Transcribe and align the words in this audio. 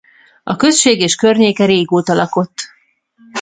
A 0.43 0.55
község 0.55 0.99
és 0.99 1.15
környéke 1.15 1.65
régóta 1.65 2.13
lakott. 2.13 2.53